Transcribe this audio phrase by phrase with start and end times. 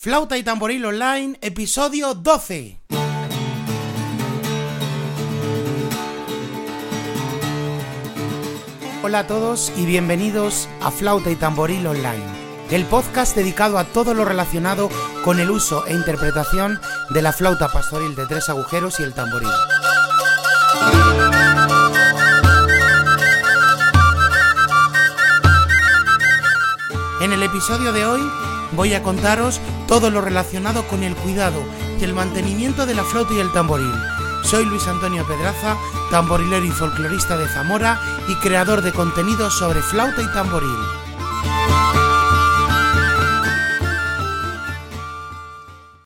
[0.00, 2.78] Flauta y tamboril online, episodio 12.
[9.02, 12.22] Hola a todos y bienvenidos a Flauta y tamboril online,
[12.70, 14.88] el podcast dedicado a todo lo relacionado
[15.24, 16.78] con el uso e interpretación
[17.10, 19.48] de la flauta pastoril de tres agujeros y el tamboril.
[27.20, 28.20] En el episodio de hoy
[28.72, 31.60] voy a contaros todo lo relacionado con el cuidado
[32.00, 33.92] y el mantenimiento de la flauta y el tamboril.
[34.44, 35.76] Soy Luis Antonio Pedraza,
[36.10, 40.76] tamborilero y folclorista de Zamora y creador de contenidos sobre flauta y tamboril.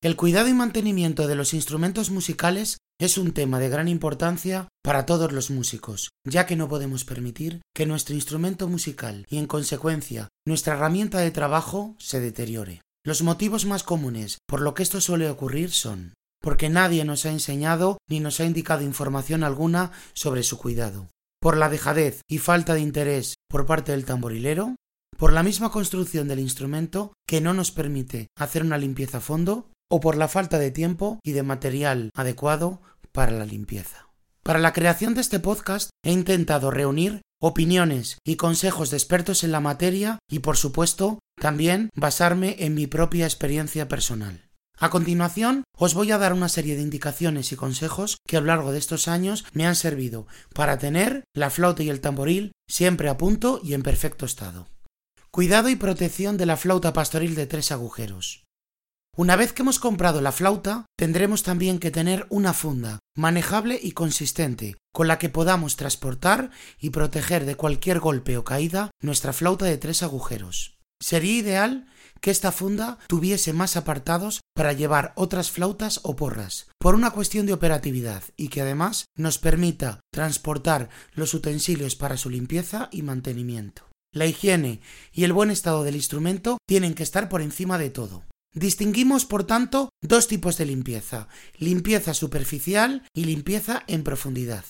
[0.00, 5.04] El cuidado y mantenimiento de los instrumentos musicales es un tema de gran importancia para
[5.04, 10.28] todos los músicos, ya que no podemos permitir que nuestro instrumento musical y en consecuencia
[10.46, 12.82] nuestra herramienta de trabajo se deteriore.
[13.04, 17.30] Los motivos más comunes por lo que esto suele ocurrir son porque nadie nos ha
[17.30, 21.08] enseñado ni nos ha indicado información alguna sobre su cuidado,
[21.40, 24.76] por la dejadez y falta de interés por parte del tamborilero,
[25.16, 29.70] por la misma construcción del instrumento que no nos permite hacer una limpieza a fondo,
[29.94, 34.08] o por la falta de tiempo y de material adecuado para la limpieza.
[34.42, 39.52] Para la creación de este podcast he intentado reunir opiniones y consejos de expertos en
[39.52, 44.50] la materia y, por supuesto, también basarme en mi propia experiencia personal.
[44.80, 48.48] A continuación, os voy a dar una serie de indicaciones y consejos que a lo
[48.48, 53.08] largo de estos años me han servido para tener la flauta y el tamboril siempre
[53.08, 54.66] a punto y en perfecto estado.
[55.30, 58.44] Cuidado y protección de la flauta pastoril de tres agujeros.
[59.16, 63.92] Una vez que hemos comprado la flauta, tendremos también que tener una funda manejable y
[63.92, 69.66] consistente, con la que podamos transportar y proteger de cualquier golpe o caída nuestra flauta
[69.66, 70.78] de tres agujeros.
[71.00, 71.86] Sería ideal
[72.20, 77.46] que esta funda tuviese más apartados para llevar otras flautas o porras, por una cuestión
[77.46, 83.84] de operatividad y que además nos permita transportar los utensilios para su limpieza y mantenimiento.
[84.12, 84.80] La higiene
[85.12, 88.24] y el buen estado del instrumento tienen que estar por encima de todo.
[88.54, 91.28] Distinguimos, por tanto, dos tipos de limpieza,
[91.58, 94.64] limpieza superficial y limpieza en profundidad.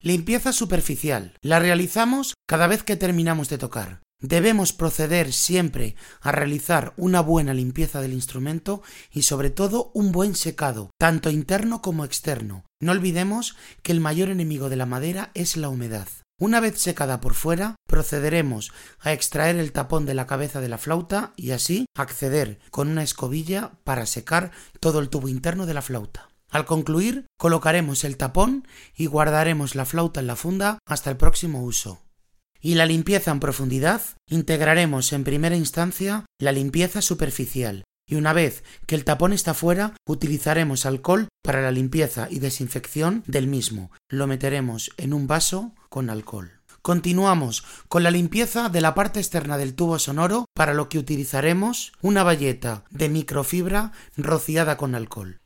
[0.00, 1.34] Limpieza superficial.
[1.42, 4.00] La realizamos cada vez que terminamos de tocar.
[4.22, 10.34] Debemos proceder siempre a realizar una buena limpieza del instrumento y sobre todo un buen
[10.34, 12.64] secado, tanto interno como externo.
[12.80, 16.08] No olvidemos que el mayor enemigo de la madera es la humedad.
[16.38, 20.78] Una vez secada por fuera, procederemos a extraer el tapón de la cabeza de la
[20.78, 24.50] flauta y así acceder con una escobilla para secar
[24.80, 26.30] todo el tubo interno de la flauta.
[26.50, 31.62] Al concluir, colocaremos el tapón y guardaremos la flauta en la funda hasta el próximo
[31.62, 32.02] uso
[32.62, 38.64] y la limpieza en profundidad, integraremos en primera instancia la limpieza superficial y una vez
[38.86, 43.90] que el tapón está fuera, utilizaremos alcohol para la limpieza y desinfección del mismo.
[44.08, 46.60] Lo meteremos en un vaso con alcohol.
[46.82, 51.92] Continuamos con la limpieza de la parte externa del tubo sonoro, para lo que utilizaremos
[52.02, 55.40] una bayeta de microfibra rociada con alcohol.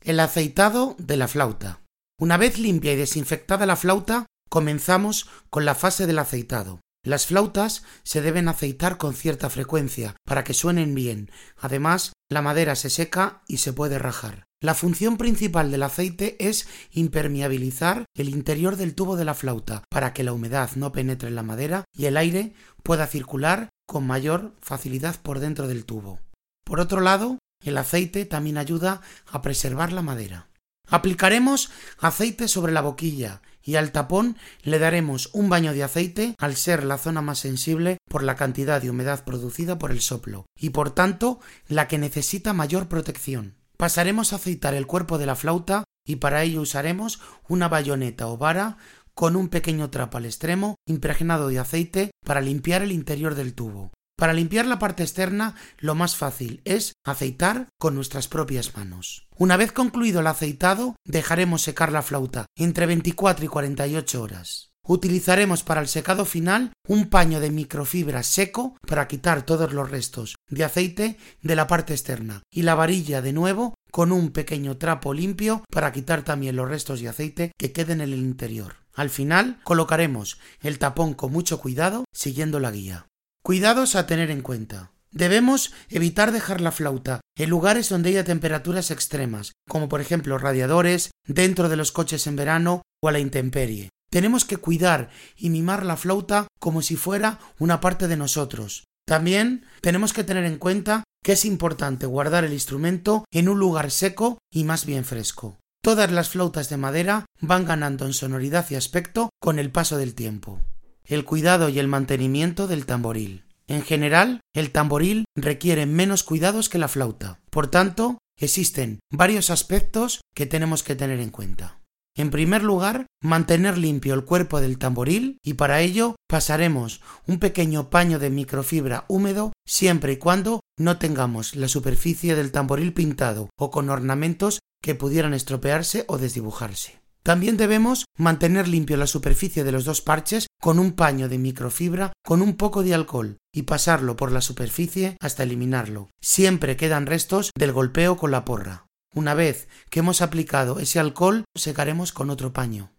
[0.00, 1.80] El aceitado de la flauta.
[2.18, 6.82] Una vez limpia y desinfectada la flauta, Comenzamos con la fase del aceitado.
[7.04, 11.30] Las flautas se deben aceitar con cierta frecuencia para que suenen bien.
[11.58, 14.44] Además, la madera se seca y se puede rajar.
[14.60, 20.12] La función principal del aceite es impermeabilizar el interior del tubo de la flauta para
[20.12, 22.54] que la humedad no penetre en la madera y el aire
[22.84, 26.20] pueda circular con mayor facilidad por dentro del tubo.
[26.64, 30.51] Por otro lado, el aceite también ayuda a preservar la madera.
[30.92, 36.54] Aplicaremos aceite sobre la boquilla y al tapón le daremos un baño de aceite al
[36.54, 40.68] ser la zona más sensible por la cantidad de humedad producida por el soplo y
[40.68, 43.54] por tanto la que necesita mayor protección.
[43.78, 48.36] Pasaremos a aceitar el cuerpo de la flauta y para ello usaremos una bayoneta o
[48.36, 48.76] vara
[49.14, 53.92] con un pequeño trapo al extremo impregnado de aceite para limpiar el interior del tubo.
[54.16, 59.26] Para limpiar la parte externa, lo más fácil es aceitar con nuestras propias manos.
[59.36, 64.72] Una vez concluido el aceitado, dejaremos secar la flauta entre 24 y 48 horas.
[64.84, 70.34] Utilizaremos para el secado final un paño de microfibra seco para quitar todos los restos
[70.48, 75.14] de aceite de la parte externa y la varilla de nuevo con un pequeño trapo
[75.14, 78.74] limpio para quitar también los restos de aceite que queden en el interior.
[78.94, 83.06] Al final colocaremos el tapón con mucho cuidado siguiendo la guía.
[83.44, 84.92] Cuidados a tener en cuenta.
[85.10, 91.10] Debemos evitar dejar la flauta en lugares donde haya temperaturas extremas, como por ejemplo radiadores,
[91.26, 93.88] dentro de los coches en verano o a la intemperie.
[94.12, 98.84] Tenemos que cuidar y mimar la flauta como si fuera una parte de nosotros.
[99.08, 103.90] También tenemos que tener en cuenta que es importante guardar el instrumento en un lugar
[103.90, 105.58] seco y más bien fresco.
[105.82, 110.14] Todas las flautas de madera van ganando en sonoridad y aspecto con el paso del
[110.14, 110.60] tiempo.
[111.04, 113.44] El cuidado y el mantenimiento del tamboril.
[113.66, 117.40] En general, el tamboril requiere menos cuidados que la flauta.
[117.50, 121.78] Por tanto, existen varios aspectos que tenemos que tener en cuenta.
[122.14, 127.88] En primer lugar, mantener limpio el cuerpo del tamboril y para ello pasaremos un pequeño
[127.88, 133.70] paño de microfibra húmedo siempre y cuando no tengamos la superficie del tamboril pintado o
[133.70, 137.01] con ornamentos que pudieran estropearse o desdibujarse.
[137.22, 142.12] También debemos mantener limpio la superficie de los dos parches con un paño de microfibra
[142.24, 146.10] con un poco de alcohol y pasarlo por la superficie hasta eliminarlo.
[146.20, 148.86] Siempre quedan restos del golpeo con la porra.
[149.14, 152.90] Una vez que hemos aplicado ese alcohol, secaremos con otro paño.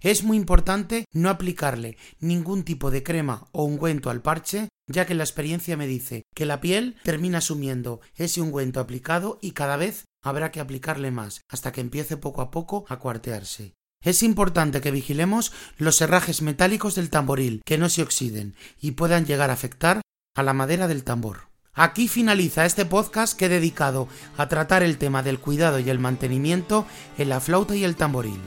[0.00, 5.14] Es muy importante no aplicarle ningún tipo de crema o ungüento al parche, ya que
[5.14, 10.06] la experiencia me dice que la piel termina asumiendo ese ungüento aplicado y cada vez
[10.22, 13.74] habrá que aplicarle más hasta que empiece poco a poco a cuartearse.
[14.02, 19.26] Es importante que vigilemos los herrajes metálicos del tamboril, que no se oxiden y puedan
[19.26, 20.00] llegar a afectar
[20.34, 21.50] a la madera del tambor.
[21.74, 24.08] Aquí finaliza este podcast que he dedicado
[24.38, 26.86] a tratar el tema del cuidado y el mantenimiento
[27.18, 28.40] en la flauta y el tamboril.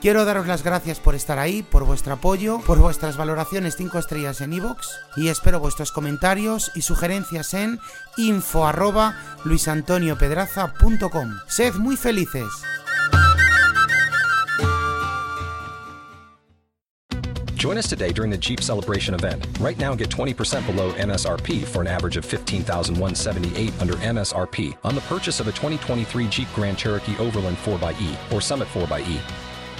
[0.00, 4.40] Quiero daros las gracias por estar ahí, por vuestro apoyo, por vuestras valoraciones 5 estrellas
[4.40, 4.86] en iVoox
[5.16, 7.78] y espero vuestros comentarios y sugerencias en
[8.16, 9.14] info arroba.
[11.48, 12.48] Sed muy felices.
[17.56, 19.46] Join us today during the Jeep Celebration event.
[19.60, 25.02] Right now, get 20% below MSRP for an average of 15178 under MSRP on the
[25.02, 29.49] purchase of a 2023 Jeep Grand Cherokee Overland 4xE or Summit 4xE.